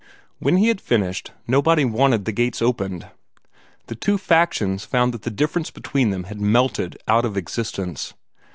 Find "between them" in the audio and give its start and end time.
5.69-6.23